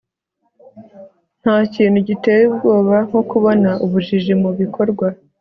[1.41, 5.07] nta kintu giteye ubwoba nko kubona ubujiji mu bikorwa